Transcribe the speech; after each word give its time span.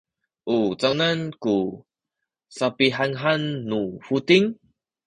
u 0.55 0.57
canan 0.81 1.19
ku 1.43 1.55
sapihanhan 2.57 3.43
nu 3.69 3.81
buting? 4.05 4.47